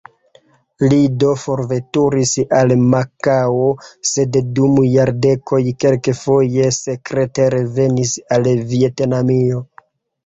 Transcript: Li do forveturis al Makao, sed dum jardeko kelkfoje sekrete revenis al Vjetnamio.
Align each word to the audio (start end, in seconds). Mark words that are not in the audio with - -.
Li 0.91 0.97
do 1.23 1.33
forveturis 1.41 2.31
al 2.61 2.73
Makao, 2.95 3.67
sed 4.13 4.39
dum 4.61 4.81
jardeko 4.95 5.61
kelkfoje 5.85 6.73
sekrete 6.79 7.49
revenis 7.59 8.17
al 8.39 8.51
Vjetnamio. 8.73 9.63